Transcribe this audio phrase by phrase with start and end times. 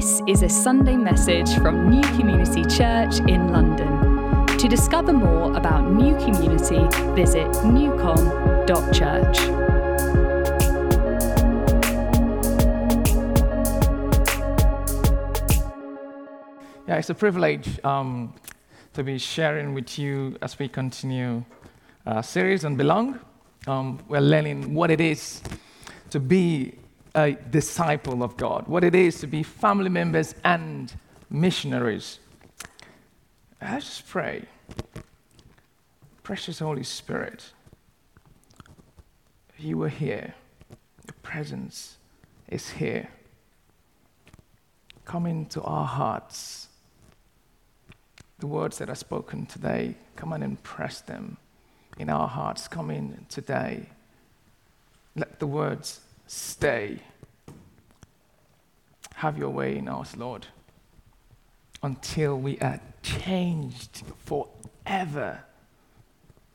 [0.00, 4.46] This is a Sunday message from New Community Church in London.
[4.56, 6.80] To discover more about New Community,
[7.12, 9.38] visit newcom.church.
[16.88, 18.32] Yeah, it's a privilege um,
[18.94, 21.44] to be sharing with you as we continue
[22.06, 23.20] our series on Belong.
[23.66, 25.42] Um, we're learning what it is
[26.08, 26.78] to be
[27.14, 30.92] a disciple of God, what it is to be family members and
[31.28, 32.18] missionaries.
[33.60, 34.44] Uh, let's just pray.
[36.22, 37.52] Precious Holy Spirit,
[39.58, 40.34] you are here.
[41.06, 41.96] Your presence
[42.48, 43.08] is here.
[45.04, 46.68] Come into our hearts.
[48.38, 51.36] The words that are spoken today, come and impress them
[51.98, 52.68] in our hearts.
[52.68, 53.88] Come in today.
[55.16, 56.96] Let the words stay.
[59.16, 60.46] Have your way in us, Lord,
[61.82, 65.42] until we are changed forever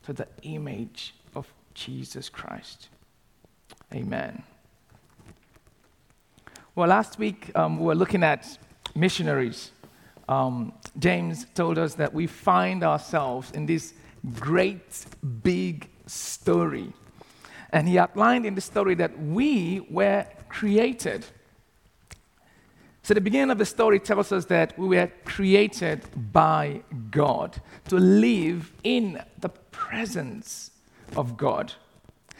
[0.04, 2.88] to the image of Jesus Christ.
[3.92, 4.42] Amen.
[6.74, 8.58] Well, last week um, we were looking at
[8.94, 9.72] missionaries.
[10.26, 13.92] Um, James told us that we find ourselves in this
[14.40, 15.04] great
[15.42, 16.94] big story
[17.72, 21.26] and he outlined in the story that we were created.
[23.02, 27.96] So, the beginning of the story tells us that we were created by God to
[27.96, 30.72] live in the presence
[31.14, 31.72] of God.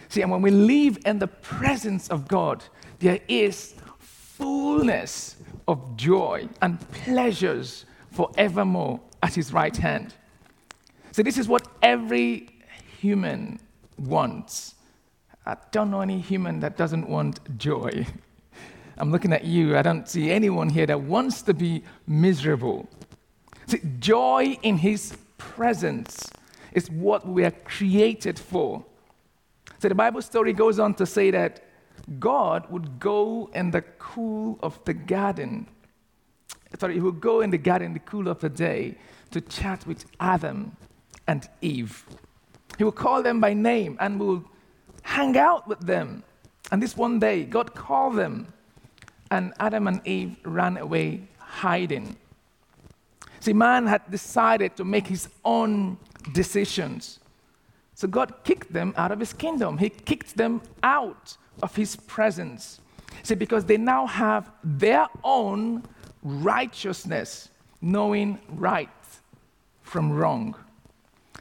[0.08, 2.64] See, and when we live in the presence of God,
[2.98, 5.36] there is fullness
[5.69, 10.14] of joy and pleasures forevermore at His right hand.
[11.12, 12.48] So, this is what every
[12.98, 13.60] human
[13.98, 14.74] wants.
[15.47, 18.05] I don't know any human that doesn't want joy.
[18.98, 19.77] I'm looking at you.
[19.77, 22.88] I don't see anyone here that wants to be miserable.
[23.66, 26.28] See, joy in His presence
[26.72, 28.84] is what we are created for.
[29.78, 31.62] So the Bible story goes on to say that
[32.19, 35.69] God would go in the cool of the garden.
[36.81, 38.97] Sorry, He would go in the garden in the cool of the day
[39.31, 40.76] to chat with Adam
[41.28, 42.04] and Eve.
[42.78, 44.44] He would call them by name and will
[45.06, 46.22] hang out with them.
[46.72, 48.53] And this one day, God called them,
[49.31, 52.17] and Adam and Eve ran away hiding.
[53.39, 55.97] See, man had decided to make his own
[56.33, 57.21] decisions.
[57.94, 59.78] So God kicked them out of his kingdom.
[59.78, 62.81] He kicked them out of his presence.
[63.23, 65.84] See, because they now have their own
[66.23, 67.49] righteousness,
[67.81, 68.91] knowing right
[69.83, 70.56] from wrong.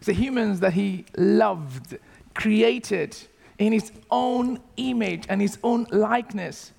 [0.03, 1.97] The humans that he loved,
[2.36, 3.18] created,
[3.57, 6.71] in his own image and his own likeness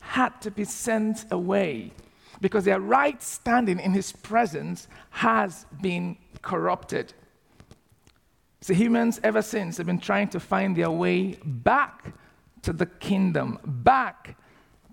[0.00, 1.92] had to be sent away
[2.40, 7.12] because their right standing in his presence has been corrupted.
[8.60, 12.12] So, humans ever since have been trying to find their way back
[12.62, 14.36] to the kingdom, back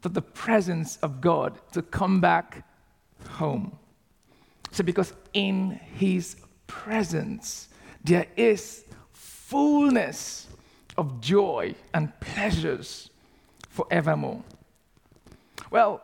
[0.02, 2.67] to the presence of God, to come back
[3.29, 3.78] home.
[4.72, 6.35] So, because in his
[6.67, 7.69] presence
[8.03, 10.47] there is fullness
[10.98, 13.10] of joy and pleasures
[13.70, 14.44] forevermore.
[15.72, 16.02] Well,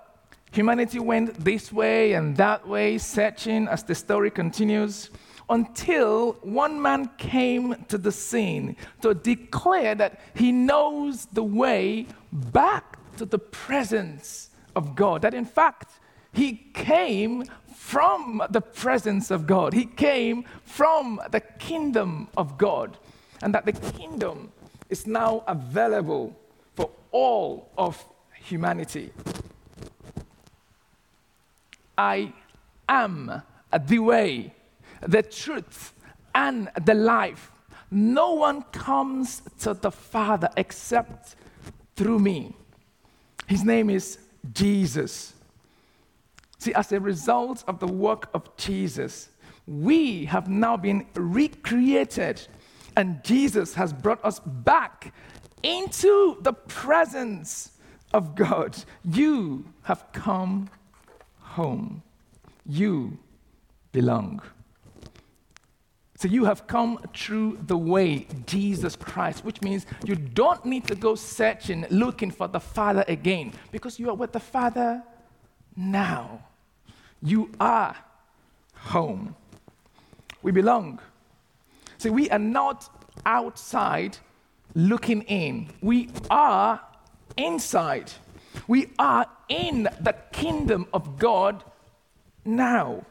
[0.51, 5.09] humanity went this way and that way, searching as the story continues,
[5.49, 12.97] until one man came to the scene to declare that he knows the way back
[13.17, 15.21] to the presence of God.
[15.21, 15.99] That in fact,
[16.33, 17.43] he came
[17.75, 22.97] from the presence of God, he came from the kingdom of God,
[23.41, 24.51] and that the kingdom
[24.91, 26.35] is now available
[26.75, 28.03] for all of
[28.35, 29.11] humanity.
[31.97, 32.33] I
[32.87, 33.41] am
[33.87, 34.53] the way,
[35.01, 35.93] the truth,
[36.35, 37.51] and the life.
[37.89, 41.35] No one comes to the Father except
[41.95, 42.55] through me.
[43.47, 44.17] His name is
[44.53, 45.33] Jesus.
[46.57, 49.29] See, as a result of the work of Jesus,
[49.67, 52.47] we have now been recreated
[52.95, 55.13] and Jesus has brought us back
[55.63, 57.71] into the presence
[58.13, 58.77] of God.
[59.03, 60.69] You have come
[61.39, 62.03] home.
[62.65, 63.17] You
[63.91, 64.41] belong.
[66.15, 70.95] So you have come through the way, Jesus Christ, which means you don't need to
[70.95, 75.01] go searching, looking for the Father again, because you are with the Father
[75.75, 76.43] now.
[77.23, 77.95] You are
[78.75, 79.35] home.
[80.43, 80.99] We belong.
[82.01, 82.89] See, we are not
[83.27, 84.17] outside
[84.73, 86.81] looking in, we are
[87.37, 88.11] inside.
[88.67, 91.63] We are in the kingdom of God
[92.43, 93.05] now.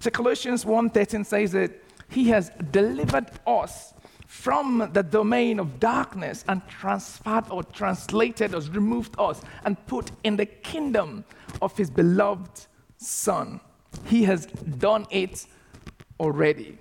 [0.00, 1.72] So Colossians 1:13 says that
[2.08, 3.92] he has delivered us
[4.26, 10.36] from the domain of darkness and transferred or translated us, removed us, and put in
[10.36, 11.22] the kingdom
[11.60, 12.66] of his beloved
[12.96, 13.60] Son.
[14.06, 15.46] He has done it
[16.18, 16.78] already.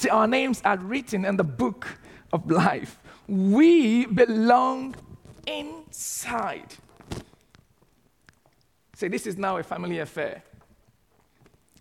[0.00, 1.86] See, our names are written in the book
[2.32, 2.98] of life.
[3.28, 4.96] We belong
[5.46, 6.74] inside.
[8.94, 10.42] Say, this is now a family affair.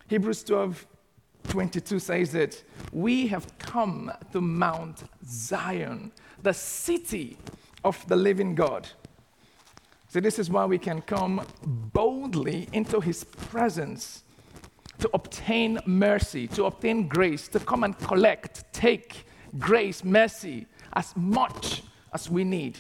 [0.10, 0.86] Hebrews 12
[1.48, 2.62] 22 says that
[2.92, 6.12] we have come to Mount Zion,
[6.44, 7.38] the city
[7.86, 8.89] of the living God.
[10.10, 14.24] So, this is why we can come boldly into his presence
[15.00, 19.25] to obtain mercy, to obtain grace, to come and collect, take
[19.57, 22.78] grace, mercy, as much as we need.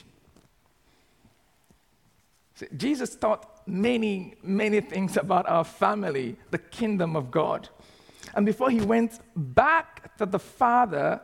[2.55, 7.69] See, Jesus taught many, many things about our family, the kingdom of God.
[8.33, 11.21] And before he went back to the Father,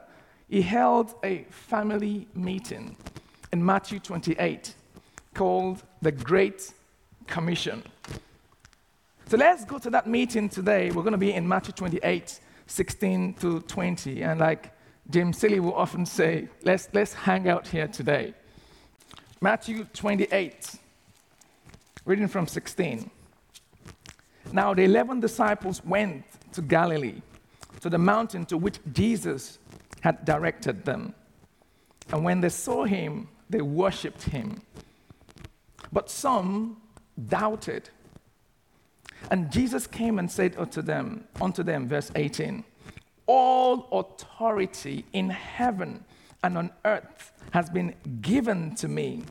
[0.48, 2.96] he held a family meeting
[3.52, 4.74] in Matthew 28
[5.34, 6.72] called the Great
[7.28, 7.84] Commission.
[9.28, 10.92] So let's go to that meeting today.
[10.92, 14.22] We're going to be in Matthew 28 16 to 20.
[14.22, 14.72] And like
[15.10, 18.34] James Silly will often say, let's, let's hang out here today.
[19.42, 20.76] Matthew 28,
[22.06, 23.10] reading from 16.
[24.52, 26.24] Now the 11 disciples went
[26.54, 27.22] to Galilee,
[27.82, 29.60] to the mountain to which Jesus
[30.02, 31.14] had directed them.
[32.12, 34.62] And when they saw him, they worshipped him.
[35.92, 36.78] But some
[37.28, 37.90] doubted.
[39.32, 42.64] And Jesus came and said unto them, unto them, verse 18,
[43.28, 46.04] All authority in heaven
[46.44, 49.24] and on earth has been given to me.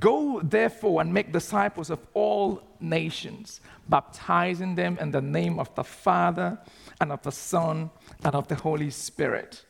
[0.00, 5.84] Go therefore and make disciples of all nations, baptizing them in the name of the
[5.84, 6.58] Father
[7.00, 7.90] and of the Son
[8.24, 9.64] and of the Holy Spirit,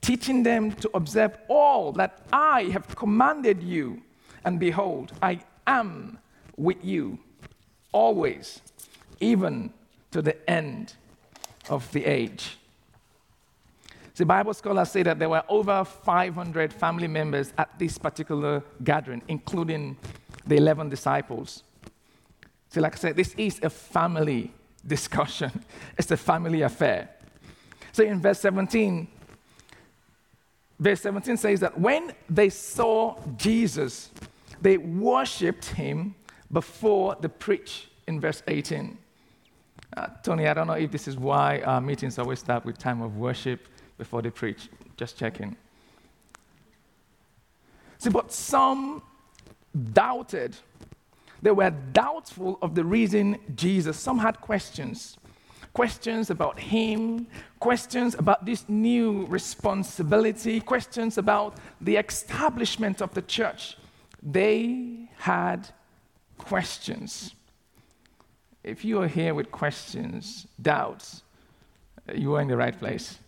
[0.00, 4.02] teaching them to observe all that I have commanded you.
[4.44, 6.18] And behold, I am
[6.56, 7.18] with you
[7.92, 8.60] always,
[9.20, 9.72] even
[10.10, 10.94] to the end
[11.68, 12.56] of the age.
[14.20, 19.22] The Bible scholars say that there were over 500 family members at this particular gathering,
[19.28, 19.96] including
[20.46, 21.62] the 11 disciples.
[22.68, 24.52] So, like I said, this is a family
[24.86, 25.50] discussion,
[25.96, 27.08] it's a family affair.
[27.92, 29.08] So, in verse 17,
[30.78, 34.10] verse 17 says that when they saw Jesus,
[34.60, 36.14] they worshiped him
[36.52, 38.98] before the preach in verse 18.
[39.96, 43.02] Uh, Tony, I don't know if this is why our meetings always start with time
[43.02, 43.66] of worship
[43.98, 44.68] before they preach.
[44.96, 45.56] Just checking.
[47.98, 49.02] See, but some
[49.92, 50.56] doubted.
[51.42, 53.98] They were doubtful of the reason Jesus.
[53.98, 55.16] Some had questions.
[55.72, 57.26] Questions about him,
[57.60, 63.76] questions about this new responsibility, questions about the establishment of the church.
[64.22, 65.68] They had
[66.44, 67.34] questions.
[68.64, 71.22] If you are here with questions, doubts,
[72.14, 73.18] you are in the right place.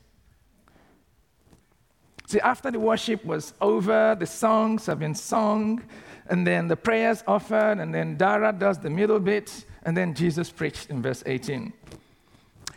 [2.27, 5.83] See, after the worship was over, the songs have been sung,
[6.29, 10.51] and then the prayers offered, and then Dara does the middle bit, and then Jesus
[10.51, 11.73] preached in verse 18.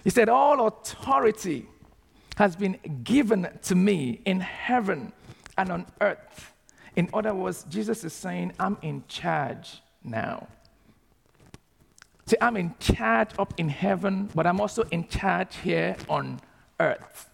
[0.03, 1.67] He said, All authority
[2.37, 5.13] has been given to me in heaven
[5.57, 6.53] and on earth.
[6.95, 10.47] In other words, Jesus is saying, I'm in charge now.
[12.27, 16.39] See, I'm in charge up in heaven, but I'm also in charge here on
[16.79, 17.29] earth.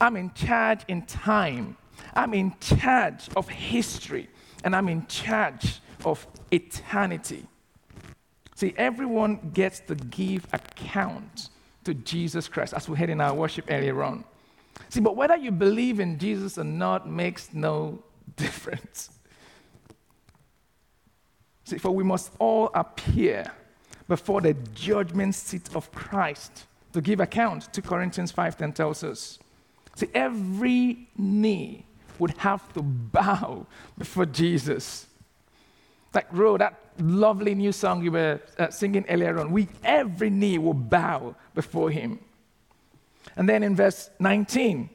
[0.00, 1.76] I'm in charge in time.
[2.14, 4.28] I'm in charge of history.
[4.64, 7.46] And I'm in charge of eternity.
[8.54, 11.50] See, everyone gets to give account
[11.84, 14.24] to Jesus Christ, as we had in our worship earlier on.
[14.88, 18.02] See, but whether you believe in Jesus or not makes no
[18.36, 19.10] difference.
[21.70, 23.48] See, for we must all appear
[24.08, 27.72] before the judgment seat of Christ to give account.
[27.72, 29.38] 2 Corinthians 5:10 tells us.
[29.94, 31.84] See, every knee
[32.18, 35.06] would have to bow before Jesus.
[36.12, 40.58] Like Ro, that lovely new song you were uh, singing earlier on, we every knee
[40.58, 42.18] will bow before him.
[43.36, 44.90] And then in verse 19,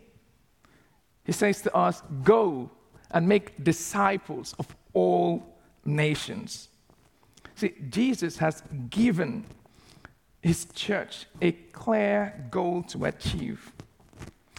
[1.24, 2.70] he says to us, Go
[3.12, 5.55] and make disciples of all
[5.86, 6.70] nations.
[7.56, 9.46] See, Jesus has given
[10.42, 13.72] his church a clear goal to achieve.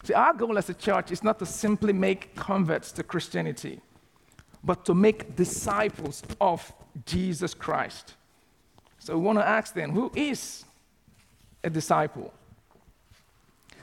[0.04, 3.80] See, our goal as a church is not to simply make converts to Christianity.
[4.66, 6.72] but to make disciples of
[7.06, 8.14] Jesus Christ.
[8.98, 10.64] So we want to ask then who is
[11.62, 12.34] a disciple?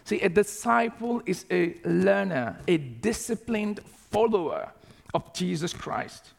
[0.03, 3.79] See, a disciple is a learner, a disciplined
[4.11, 4.69] follower
[5.13, 6.33] of Jesus Christ.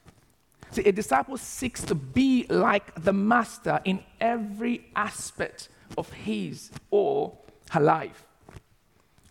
[0.74, 7.38] See, a disciple seeks to be like the master in every aspect of his or
[7.70, 8.26] her life.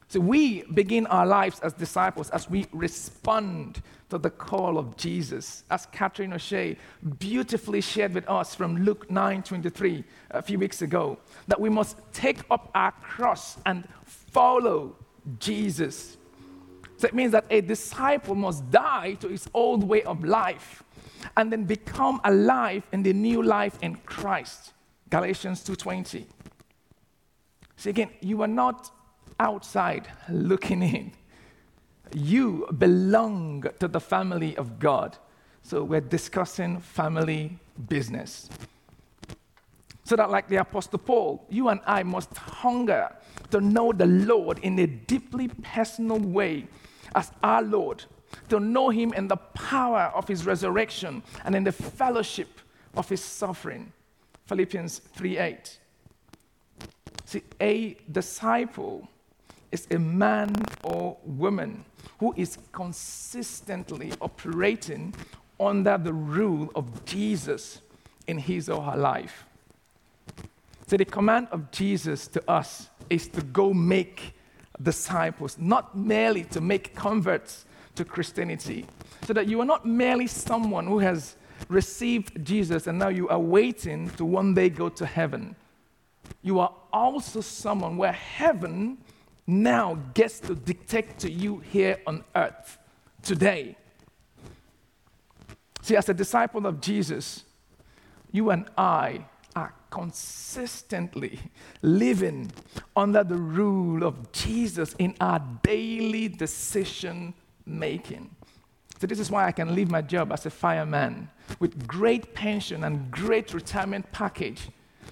[0.08, 5.66] So we begin our lives as disciples as we respond to the call of Jesus,
[5.70, 6.78] as Catherine O'Shea
[7.20, 11.18] beautifully shared with us from Luke 9:23 a few weeks ago,
[11.50, 14.96] that we must take up our cross and follow
[15.40, 16.16] Jesus.
[16.96, 20.84] So it means that a disciple must die to his old way of life
[21.38, 24.74] and then become alive in the new life in Christ.
[25.10, 26.26] Galatians 2:20.
[27.76, 28.92] See again, you are not
[29.40, 31.12] outside looking in.
[32.14, 35.18] You belong to the family of God.
[35.64, 37.58] So we're discussing family
[37.90, 38.50] business.
[40.06, 43.16] So that, like the Apostle Paul, you and I must hunger
[43.52, 46.68] to know the Lord in a deeply personal way
[47.16, 48.04] as our Lord,
[48.50, 52.60] to know Him in the power of His resurrection and in the fellowship
[52.96, 53.92] of His suffering.
[54.46, 55.80] Philippians 3 8.
[57.26, 59.08] See, a disciple
[59.72, 61.84] is a man or woman
[62.20, 65.14] who is consistently operating
[65.60, 67.82] under the rule of Jesus
[68.28, 69.46] in his or her life.
[70.88, 74.36] So, the command of Jesus to us is to go make
[74.82, 78.86] disciples, not merely to make converts to Christianity.
[79.26, 81.36] So that you are not merely someone who has
[81.70, 85.56] received Jesus and now you are waiting to one day go to heaven.
[86.42, 88.98] You are also someone where heaven
[89.46, 92.78] now gets to dictate to you here on earth
[93.22, 93.76] today.
[95.82, 97.44] See, as a disciple of Jesus,
[98.32, 101.40] you and I are consistently
[101.82, 102.52] living
[102.96, 107.34] under the rule of Jesus in our daily decision
[107.66, 108.30] making.
[109.00, 111.30] So, this is why I can leave my job as a fireman
[111.60, 114.70] with great pension and great retirement package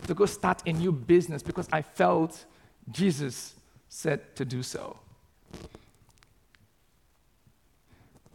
[0.08, 2.46] to go start a new business because I felt
[2.90, 3.56] Jesus
[3.90, 4.98] said to do so.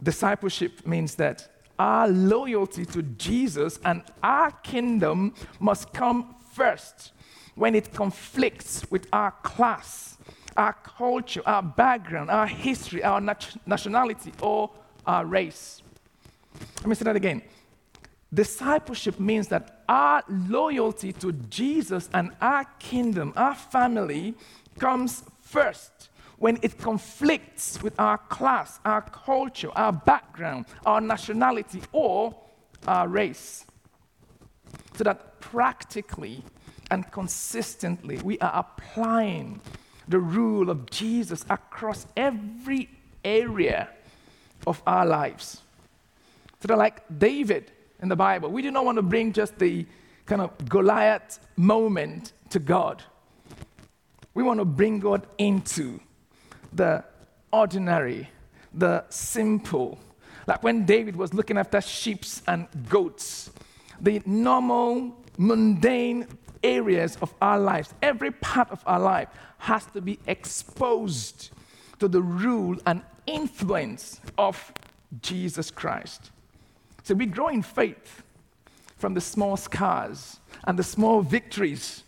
[0.01, 1.47] Discipleship means that
[1.79, 7.11] our loyalty to Jesus and our kingdom must come first
[7.55, 10.17] when it conflicts with our class,
[10.57, 14.69] our culture, our background, our history, our nat- nationality, or
[15.05, 15.81] our race.
[16.77, 17.43] Let me say that again.
[18.33, 24.35] Discipleship means that our loyalty to Jesus and our kingdom, our family,
[24.77, 32.35] comes first when it conflicts with our class, our culture, our background, our nationality, or
[32.87, 33.65] our race.
[34.95, 36.43] So that practically
[36.91, 39.61] and consistently we are applying
[40.07, 42.89] the rule of Jesus across every
[43.23, 43.89] area
[44.65, 45.61] of our lives.
[46.65, 47.71] So like David
[48.01, 49.85] in the Bible, we do not want to bring just the
[50.25, 53.03] kind of Goliath moment to God.
[54.33, 55.99] We want to bring God into
[56.73, 57.03] the
[57.51, 58.29] ordinary,
[58.73, 59.99] the simple.
[60.45, 63.49] Like when David was looking after sheep and goats,
[63.99, 66.27] the normal, mundane
[66.67, 71.49] areas of our lives, every part of our life has to be exposed
[71.99, 74.73] to the rule and influence of
[75.21, 76.31] Jesus Christ.
[77.03, 78.23] So we grow in faith
[78.97, 82.03] from the small scars and the small victories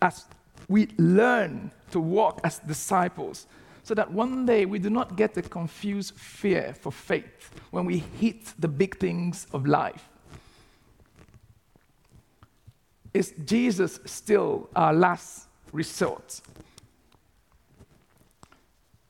[0.00, 0.24] as
[0.68, 3.46] we learn to walk as disciples
[3.82, 7.98] so that one day we do not get a confused fear for faith when we
[7.98, 10.08] hit the big things of life.
[13.14, 16.40] Is Jesus still our last resort?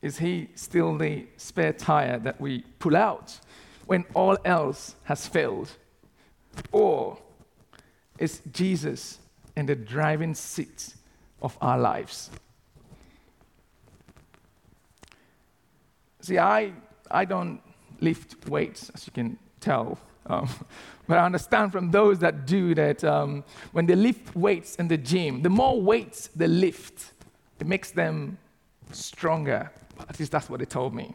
[0.03, 3.41] Is he still the spare tire that we pull out
[3.87, 5.71] when all else has failed?
[6.71, 7.19] Or
[8.19, 9.19] is Jesus
[9.57, 10.95] in the driving seat
[11.43, 12.31] of our lives.
[16.21, 16.73] See, I,
[17.11, 17.61] I don't
[18.01, 19.99] lift weights, as you can tell.
[20.27, 20.49] Um,
[21.07, 24.97] but I understand from those that do that um, when they lift weights in the
[24.97, 27.13] gym, the more weights they lift,
[27.61, 28.39] it makes them
[28.93, 29.71] stronger.
[30.09, 31.15] At least that's what they told me.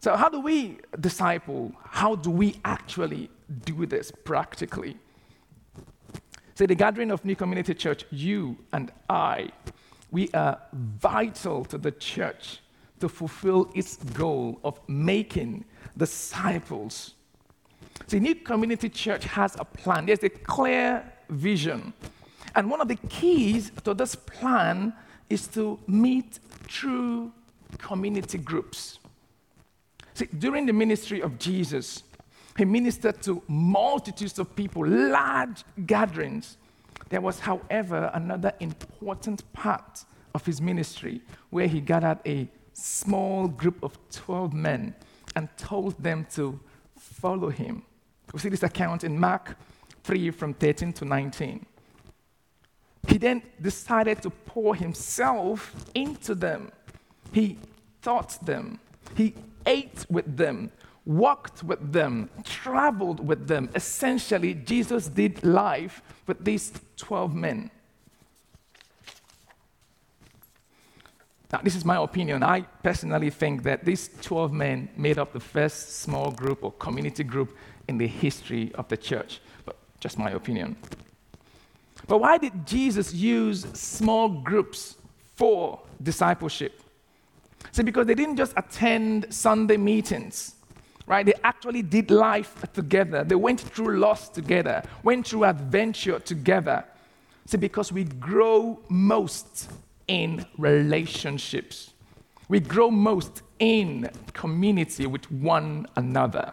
[0.00, 1.72] So, how do we disciple?
[1.84, 3.28] How do we actually
[3.64, 4.96] do this practically?
[6.54, 9.50] So, the gathering of New Community Church, you and I,
[10.10, 12.60] we are vital to the church
[13.00, 15.64] to fulfill its goal of making
[15.96, 17.14] disciples.
[18.06, 21.92] See, New Community Church has a plan, there's a clear vision.
[22.54, 24.92] And one of the keys to this plan
[25.28, 27.32] is to meet true
[27.78, 28.98] community groups.
[30.14, 32.02] See, during the ministry of Jesus,
[32.56, 36.56] he ministered to multitudes of people, large gatherings.
[37.08, 40.04] There was, however, another important part
[40.34, 42.48] of his ministry where he gathered a
[42.80, 44.94] small group of 12 men
[45.36, 46.58] and told them to
[46.96, 47.82] follow him.
[48.32, 49.56] We see this account in Mark
[50.04, 51.66] 3 from 13 to 19.
[53.08, 56.70] He then decided to pour himself into them.
[57.32, 57.58] He
[58.02, 58.78] taught them,
[59.14, 59.34] he
[59.66, 60.70] ate with them,
[61.04, 63.68] walked with them, traveled with them.
[63.74, 67.70] Essentially, Jesus did life with these 12 men.
[71.52, 72.42] Now, this is my opinion.
[72.42, 77.24] I personally think that these 12 men made up the first small group or community
[77.24, 77.56] group
[77.88, 79.40] in the history of the church.
[79.64, 80.76] But just my opinion.
[82.06, 84.96] But why did Jesus use small groups
[85.34, 86.80] for discipleship?
[87.72, 90.54] See, because they didn't just attend Sunday meetings,
[91.06, 91.26] right?
[91.26, 93.24] They actually did life together.
[93.24, 96.84] They went through loss together, went through adventure together.
[97.46, 99.68] See, because we grow most
[100.10, 101.94] in relationships.
[102.48, 106.52] We grow most in community with one another.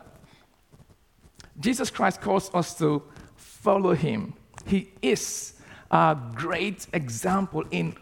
[1.60, 3.02] Jesus Christ calls us to
[3.36, 4.36] follow him.
[4.68, 5.54] He is
[5.90, 7.96] a great example in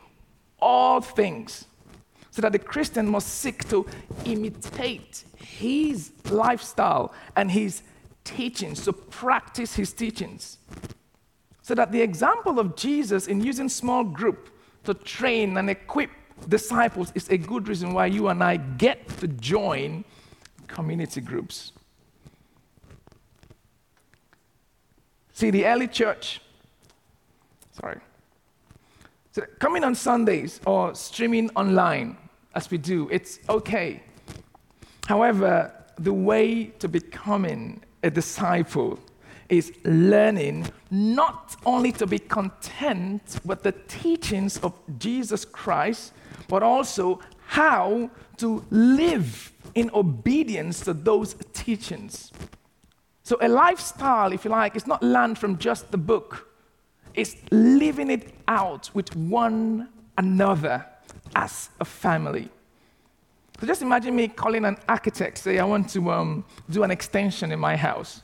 [0.60, 1.66] all things,
[2.32, 3.86] so that the Christian must seek to
[4.26, 7.82] imitate his lifestyle and his
[8.26, 10.58] teachings, to practice his teachings.
[11.62, 14.50] So that the example of Jesus in using small group
[14.86, 16.10] to train and equip
[16.48, 20.04] disciples is a good reason why you and I get to join
[20.68, 21.72] community groups.
[25.34, 26.42] See, the early church,
[27.74, 28.00] sorry,
[29.32, 32.18] so coming on Sundays or streaming online,
[32.54, 34.02] as we do, it's okay.
[35.08, 38.98] However, the way to becoming a disciple
[39.50, 46.14] is learning not only to be content with the teachings of Jesus Christ,
[46.48, 52.32] but also how to live in obedience to those teachings.
[53.24, 56.48] So, a lifestyle, if you like, is not learned from just the book,
[57.14, 60.86] it's living it out with one another
[61.36, 62.50] as a family.
[63.60, 67.52] So, just imagine me calling an architect, say, I want to um, do an extension
[67.52, 68.22] in my house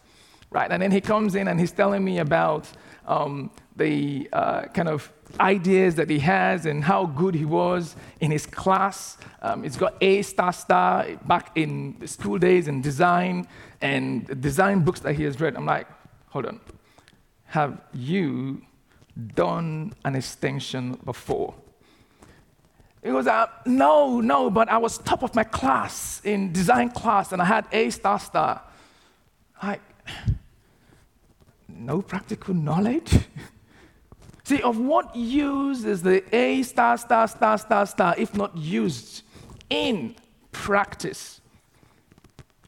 [0.51, 0.69] right?
[0.69, 2.69] And then he comes in and he's telling me about
[3.07, 8.31] um, the uh, kind of ideas that he has and how good he was in
[8.31, 9.17] his class.
[9.41, 13.47] Um, he's got A star star back in school days in design
[13.81, 15.55] and design books that he has read.
[15.55, 15.87] I'm like,
[16.29, 16.59] hold on.
[17.45, 18.61] Have you
[19.35, 21.55] done an extension before?
[23.03, 27.31] He goes, uh, no, no, but I was top of my class in design class
[27.31, 28.61] and I had A star star.
[29.63, 29.81] Like,
[31.85, 33.11] no practical knowledge?
[34.43, 39.23] See, of what use is the A star, star, star, star, star, if not used
[39.69, 40.15] in
[40.51, 41.41] practice?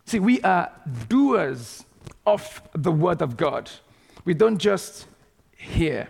[0.05, 0.71] See, we are
[1.09, 1.85] doers
[2.25, 3.69] of the Word of God.
[4.25, 5.07] We don't just
[5.57, 6.09] hear.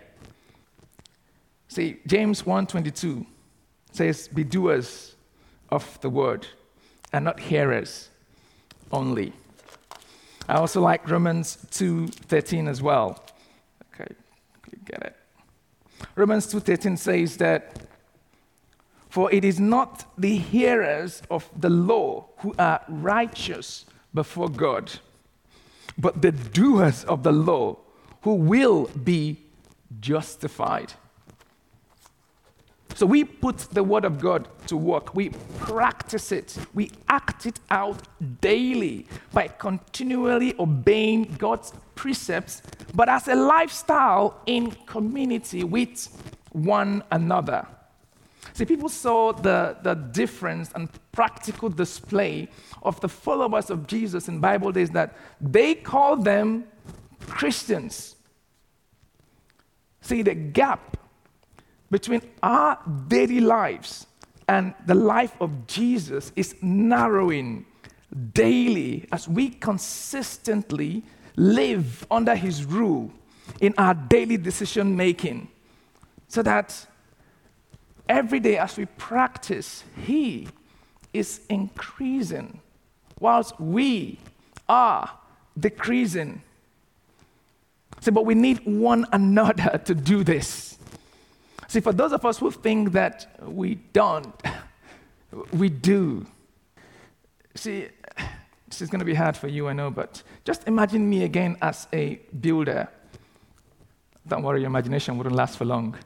[1.67, 3.25] See, James 1:22
[3.91, 5.15] says, "Be doers
[5.69, 6.47] of the word,
[7.11, 8.09] and not hearers
[8.91, 9.33] only."
[10.47, 13.23] I also like Romans 2:13 as well.
[13.93, 14.13] Okay,
[14.85, 15.15] get it.
[16.15, 17.87] Romans 2:13 says that
[19.09, 24.91] for it is not the hearers of the law who are righteous before God,
[25.97, 27.77] but the doers of the law
[28.23, 29.37] who will be
[29.99, 30.93] justified.
[32.95, 35.15] So we put the Word of God to work.
[35.15, 36.57] We practice it.
[36.73, 38.01] We act it out
[38.41, 42.61] daily by continually obeying God's precepts,
[42.93, 46.07] but as a lifestyle in community with
[46.51, 47.65] one another.
[48.53, 52.49] See, people saw the, the difference and practical display
[52.83, 56.65] of the followers of Jesus in Bible days that they called them
[57.27, 58.15] Christians.
[60.01, 60.97] See, the gap
[61.93, 64.07] between our daily lives
[64.47, 67.67] and the life of Jesus is narrowing
[68.33, 71.03] daily as we consistently
[71.35, 73.11] live under his rule
[73.61, 75.47] in our daily decision making
[76.27, 76.85] so that
[78.09, 80.47] every day as we practice he
[81.13, 82.59] is increasing,
[83.19, 84.17] whilst we
[84.67, 85.11] are
[85.59, 86.41] decreasing.
[88.01, 90.79] See, but we need one another to do this.
[91.73, 94.31] See, for those of us who think that we don't,
[95.51, 96.23] we do.
[97.55, 97.87] See,
[98.67, 101.57] this is going to be hard for you, I know, but just imagine me again
[101.63, 102.89] as a builder.
[104.27, 105.97] Don't worry, your imagination wouldn't last for long.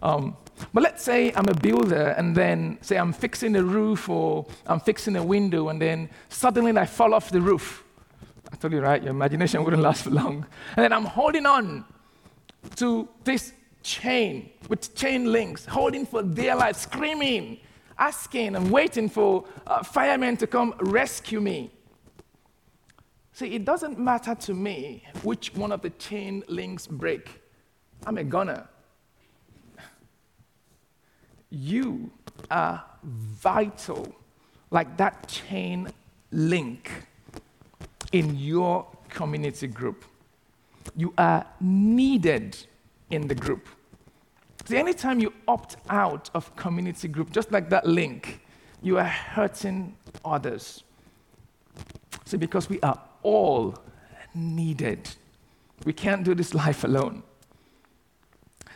[0.00, 0.36] Um,
[0.72, 4.78] but let's say I'm a builder and then say I'm fixing a roof or I'm
[4.78, 7.82] fixing a window and then suddenly I fall off the roof.
[8.52, 9.02] I told you, right?
[9.02, 10.46] Your imagination wouldn't last for long.
[10.76, 11.84] And then I'm holding on
[12.76, 13.52] to this
[13.86, 17.58] chain with chain links, holding for dear life, screaming,
[17.98, 21.70] asking and waiting for uh, firemen to come rescue me.
[23.32, 27.40] See, it doesn't matter to me which one of the chain links break.
[28.06, 28.66] I'm a gunner.
[31.50, 32.10] You
[32.50, 34.12] are vital,
[34.70, 35.88] like that chain
[36.32, 36.90] link
[38.10, 40.04] in your community group.
[40.96, 42.56] You are needed
[43.10, 43.68] in the group.
[44.64, 48.40] See, anytime you opt out of community group, just like that link,
[48.82, 50.82] you are hurting others.
[52.24, 53.76] See, because we are all
[54.34, 55.08] needed.
[55.84, 57.22] We can't do this life alone.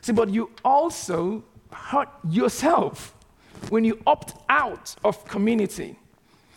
[0.00, 3.14] See, but you also hurt yourself
[3.68, 5.98] when you opt out of community.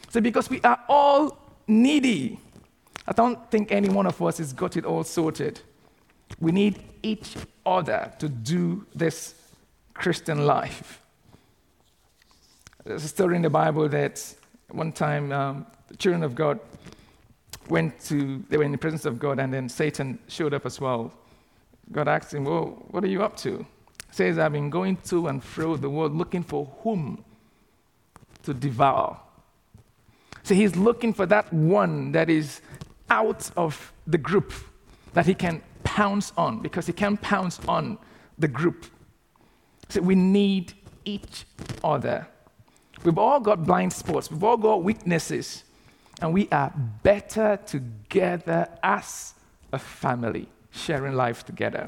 [0.09, 2.39] See, because we are all needy.
[3.07, 5.59] I don't think any one of us has got it all sorted.
[6.39, 9.35] We need each other to do this
[9.93, 11.01] Christian life.
[12.83, 14.35] There's a story in the Bible that
[14.69, 16.59] one time um, the children of God
[17.69, 20.81] went to, they were in the presence of God, and then Satan showed up as
[20.81, 21.13] well.
[21.91, 23.57] God asked him, Well, what are you up to?
[23.59, 27.23] He says, I've been going to and fro the world looking for whom
[28.43, 29.19] to devour.
[30.43, 32.61] So he's looking for that one that is
[33.09, 34.51] out of the group
[35.13, 35.61] that he can
[35.93, 37.99] pounce on because he can pounce on
[38.39, 38.88] the group.
[39.89, 40.73] So we need
[41.06, 41.45] each
[41.84, 42.27] other.
[43.03, 45.63] We've all got blind spots, we've all got weaknesses
[46.19, 49.36] and we are better together as
[49.71, 51.86] a family, sharing life together.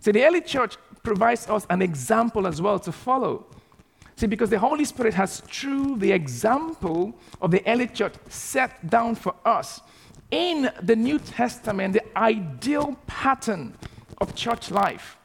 [0.00, 3.46] See, the early church provides us an example as well to follow.
[4.16, 9.14] See, because the Holy Spirit has, through the example of the early church, set down
[9.14, 9.80] for us
[10.32, 13.76] in the New Testament the ideal pattern
[14.18, 15.16] of church life.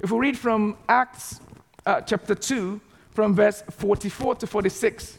[0.00, 1.40] If we read from Acts
[1.84, 5.18] uh, chapter 2, from verse 44 to 46,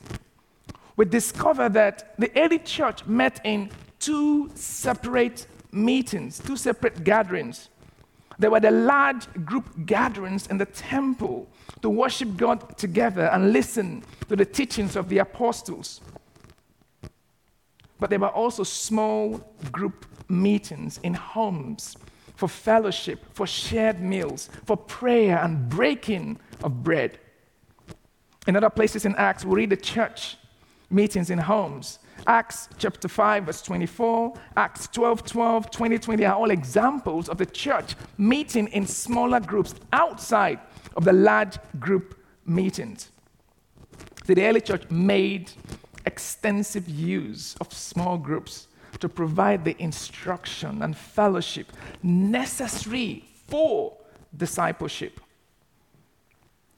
[0.95, 7.69] we discover that the early church met in two separate meetings, two separate gatherings.
[8.39, 11.47] There were the large group gatherings in the temple
[11.81, 16.01] to worship God together and listen to the teachings of the apostles.
[18.01, 19.39] But there were also small
[19.71, 21.95] group meetings in homes
[22.35, 27.19] for fellowship, for shared meals, for prayer and breaking of bread.
[28.47, 30.37] In other places in Acts, we read the church
[30.89, 31.99] meetings in homes.
[32.25, 37.45] Acts chapter 5, verse 24, Acts 12, 12, 20, 20 are all examples of the
[37.45, 40.59] church meeting in smaller groups outside
[40.95, 43.11] of the large group meetings.
[44.25, 45.51] The early church made
[46.05, 48.67] extensive use of small groups
[48.99, 51.71] to provide the instruction and fellowship
[52.03, 53.93] necessary for
[54.35, 55.19] discipleship.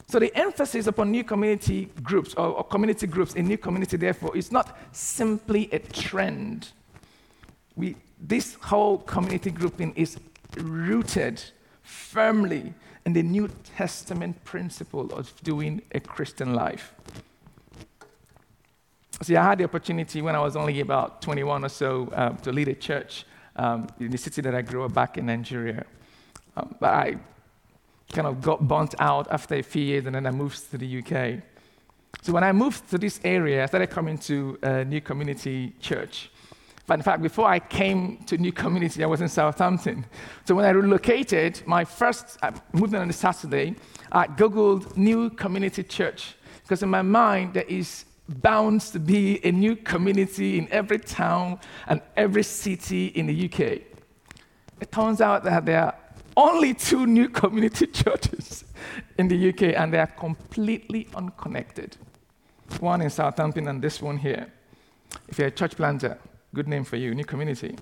[0.08, 4.36] So the emphasis upon new community groups or, or, community groups in new community, therefore,
[4.38, 6.72] is not simply a trend.
[7.76, 10.20] We, this whole community grouping is
[10.58, 11.42] rooted
[11.82, 12.74] firmly
[13.06, 16.94] in the New Testament principle of doing a Christian life.
[19.21, 22.52] See, I had the opportunity when I was only about 21 or so um, to
[22.52, 25.86] lead a church um, in the city that I grew up back in Nigeria.
[26.58, 27.15] Um, but I
[28.12, 30.99] kind of got burnt out after a few years, and then I moved to the
[30.99, 31.41] UK.
[32.21, 36.30] So when I moved to this area, I started coming to a new community church.
[36.86, 40.06] But in fact, before I came to new community, I was in Southampton.
[40.45, 43.76] So when I relocated, my first, I moved in on a Saturday,
[44.12, 46.36] I Googled new community church.
[46.62, 48.06] Because in my mind, there is
[48.41, 53.82] bound to be a new community in every town and every city in the UK.
[54.82, 55.96] It turns out that there are
[56.36, 58.65] only two new community churches
[59.17, 61.98] in the UK, and they are completely unconnected.
[62.80, 64.52] One in Southampton and this one here.
[65.28, 66.17] If you're a church planter,
[66.54, 67.76] good name for you, new community.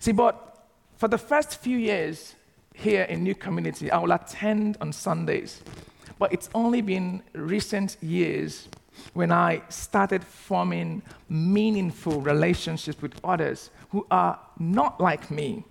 [0.00, 2.34] See, but for the first few years
[2.74, 5.62] here in New Community, I will attend on Sundays.
[6.18, 8.68] But it's only been recent years
[9.12, 15.64] when I started forming meaningful relationships with others who are not like me,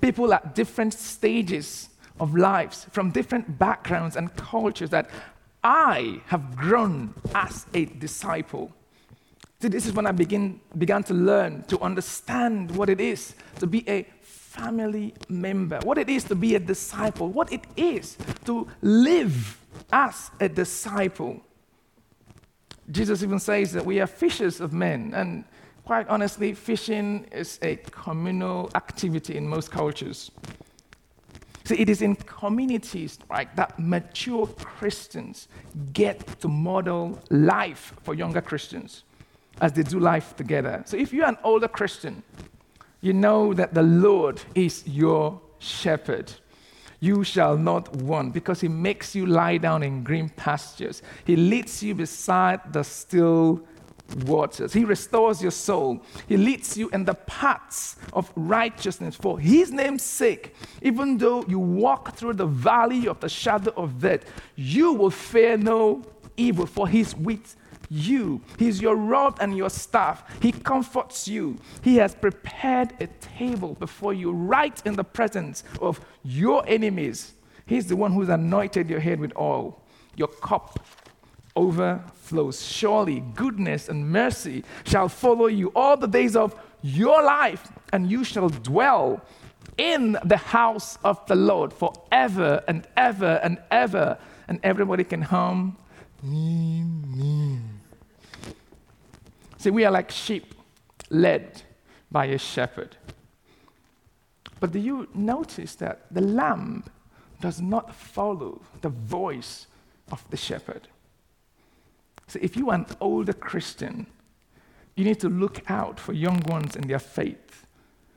[0.00, 1.88] people at different stages
[2.20, 5.10] of lives, from different backgrounds and cultures, that
[5.64, 8.72] I have grown as a disciple.
[9.60, 13.66] See, this is when I begin, began to learn, to understand what it is to
[13.66, 18.68] be a family member, what it is to be a disciple, what it is to
[18.82, 19.58] live
[19.92, 21.40] as a disciple.
[22.90, 25.44] Jesus even says that we are fishers of men, and
[25.84, 30.30] quite honestly, fishing is a communal activity in most cultures.
[31.64, 35.48] See, it is in communities right, that mature Christians
[35.92, 39.02] get to model life for younger Christians
[39.60, 40.84] as they do life together.
[40.86, 42.22] So if you're an older Christian,
[43.00, 46.32] you know that the Lord is your shepherd.
[47.00, 51.02] You shall not want because he makes you lie down in green pastures.
[51.24, 53.62] He leads you beside the still
[54.24, 54.72] waters.
[54.72, 56.02] He restores your soul.
[56.28, 60.54] He leads you in the paths of righteousness for his name's sake.
[60.82, 65.56] Even though you walk through the valley of the shadow of death, you will fear
[65.56, 66.02] no
[66.36, 67.56] evil, for he's with
[67.88, 68.40] you.
[68.58, 70.24] He's your rod and your staff.
[70.40, 71.58] He comforts you.
[71.82, 77.34] He has prepared a table before you, right in the presence of your enemies.
[77.66, 79.80] He's the one who's anointed your head with oil.
[80.16, 80.84] Your cup
[81.54, 82.64] overflows.
[82.64, 88.22] Surely goodness and mercy shall follow you all the days of your life, and you
[88.22, 89.20] shall dwell
[89.78, 94.18] in the house of the Lord forever and ever and ever.
[94.48, 95.76] And everybody can hum.
[99.66, 100.54] See, we are like sheep
[101.10, 101.60] led
[102.12, 102.96] by a shepherd.
[104.60, 106.84] But do you notice that the lamb
[107.40, 109.66] does not follow the voice
[110.12, 110.86] of the shepherd?
[112.28, 114.06] So, if you are an older Christian,
[114.94, 117.66] you need to look out for young ones in their faith.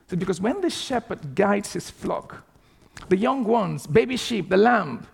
[0.07, 2.45] Because when the shepherd guides his flock,
[3.07, 5.07] the young ones, baby sheep, the lamb,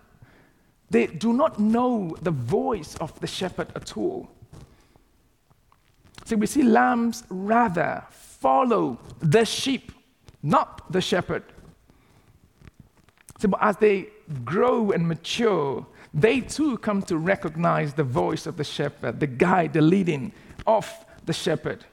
[0.90, 4.28] they do not know the voice of the shepherd at all.
[6.26, 9.92] See, we see lambs rather follow the sheep,
[10.42, 11.44] not the shepherd.
[13.38, 14.08] See, but as they
[14.44, 19.72] grow and mature, they too come to recognize the voice of the shepherd, the guide,
[19.72, 20.32] the leading
[20.66, 20.92] of
[21.26, 21.84] the shepherd.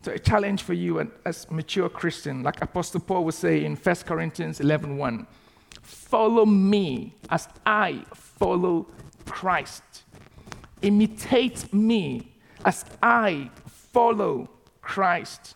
[0.00, 3.96] So a challenge for you as mature Christian, like Apostle Paul would say in 1
[4.06, 5.26] Corinthians 11:1, 1,
[5.82, 8.86] follow me as I follow
[9.26, 10.04] Christ.
[10.80, 12.32] Imitate me
[12.68, 14.46] as I follow
[14.82, 15.54] Christ.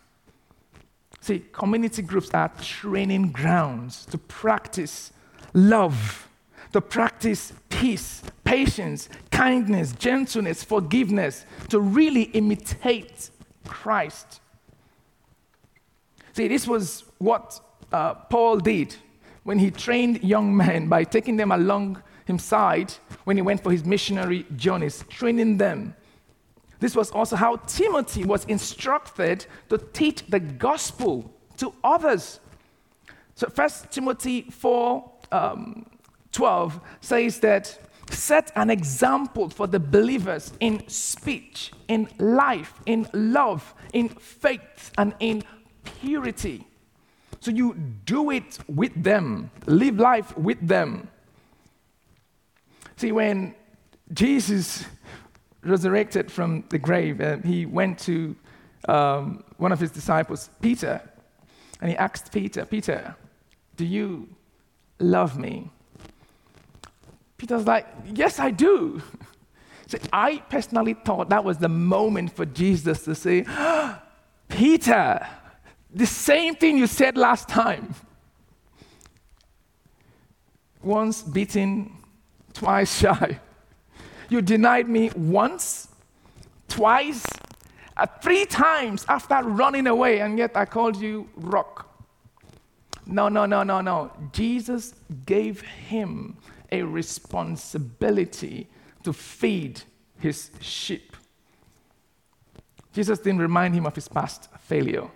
[1.21, 5.13] See, community groups are training grounds to practice
[5.53, 6.27] love,
[6.73, 13.29] to practice peace, patience, kindness, gentleness, forgiveness, to really imitate
[13.67, 14.41] Christ.
[16.33, 17.61] See, this was what
[17.93, 18.97] uh, Paul did
[19.43, 22.91] when he trained young men by taking them along his side
[23.25, 25.95] when he went for his missionary journeys, training them
[26.83, 32.41] this was also how Timothy was instructed to teach the gospel to others.
[33.37, 35.87] So 1 Timothy 4 um,
[36.33, 37.79] 12 says that
[38.11, 45.15] set an example for the believers in speech, in life, in love, in faith, and
[45.21, 45.45] in
[45.85, 46.67] purity.
[47.39, 51.09] So you do it with them, live life with them.
[52.97, 53.55] See, when
[54.13, 54.85] Jesus
[55.65, 58.37] resurrected from the grave, uh, he went to
[58.89, 61.01] um, one of his disciples, Peter,
[61.81, 63.17] and he asked Peter, Peter,
[63.77, 64.29] do you
[64.99, 65.71] love me?
[67.37, 69.03] Peter's like, Yes, I do.
[69.89, 73.45] So I personally thought that was the moment for Jesus to say,
[74.49, 75.27] Peter,
[75.93, 77.95] the same thing you said last time.
[80.83, 81.93] Once beaten,
[82.55, 83.39] twice shy.
[84.29, 85.89] You denied me once,
[86.69, 87.25] twice,
[87.97, 91.89] uh, three times after running away, and yet I called you rock.
[93.07, 94.11] No, no, no, no, no.
[94.33, 94.95] Jesus
[95.27, 96.37] gave him
[96.71, 98.69] a responsibility
[99.03, 99.83] to feed
[100.19, 101.17] his sheep.
[102.93, 105.09] Jesus didn't remind him of his past failure.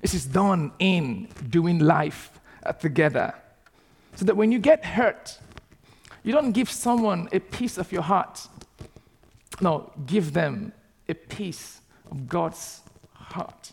[0.00, 2.38] This is done in doing life
[2.80, 3.34] together.
[4.16, 5.38] So that when you get hurt,
[6.24, 8.48] you don't give someone a piece of your heart.
[9.60, 10.72] No, give them
[11.08, 12.80] a piece of God's
[13.12, 13.72] heart.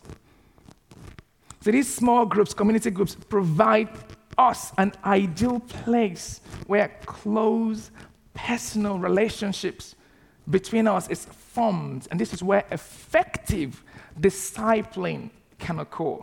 [1.62, 3.88] So these small groups, community groups, provide
[4.36, 7.90] us an ideal place where close,
[8.34, 9.94] personal relationships
[10.50, 13.82] between us is formed, and this is where effective
[14.20, 16.18] discipling can occur.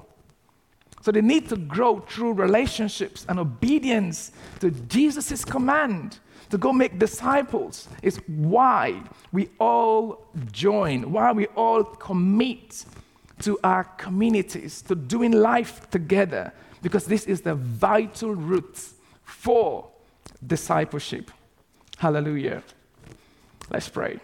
[1.02, 7.00] So they need to grow through relationships and obedience to Jesus' command to go make
[7.00, 7.88] disciples.
[8.02, 12.86] Is why we all join, why we all commit
[13.42, 18.78] to our communities, to doing life together, because this is the vital root
[19.24, 19.88] for
[20.46, 21.32] discipleship.
[21.98, 22.64] Hallelujah.
[23.70, 24.20] Let's pray.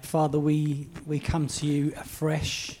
[0.00, 2.78] Father, we, we come to you afresh.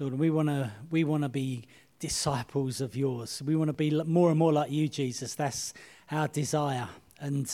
[0.00, 1.66] Lord, we want to we wanna be
[1.98, 3.42] disciples of yours.
[3.44, 5.34] We want to be more and more like you, Jesus.
[5.34, 5.74] That's
[6.10, 6.88] our desire.
[7.20, 7.46] And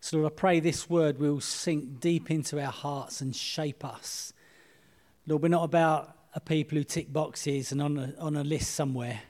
[0.00, 4.32] so, Lord, I pray this word will sink deep into our hearts and shape us.
[5.28, 8.74] Lord, we're not about a people who tick boxes and on a, on a list
[8.74, 9.20] somewhere.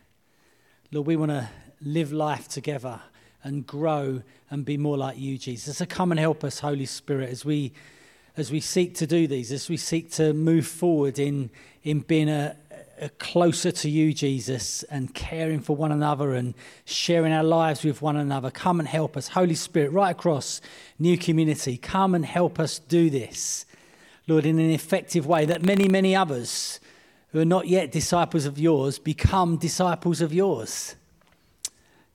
[0.91, 1.51] Lord, we want to
[1.83, 3.03] live life together
[3.45, 5.77] and grow and be more like you, Jesus.
[5.77, 7.75] So come and help us, Holy Spirit, as we
[8.37, 11.51] as we seek to do these, as we seek to move forward in
[11.87, 12.57] in being a,
[13.01, 18.03] a closer to you, Jesus, and caring for one another and sharing our lives with
[18.03, 18.51] one another.
[18.51, 20.61] Come and help us, Holy Spirit, right across
[20.99, 21.77] New Community.
[21.77, 23.67] Come and help us do this,
[24.27, 26.81] Lord, in an effective way that many, many others
[27.29, 30.97] who are not yet disciples of yours become disciples of yours.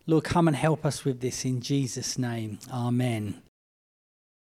[0.08, 2.60] Lord, come and help us with this in Jesus' name.
[2.74, 3.42] Amen.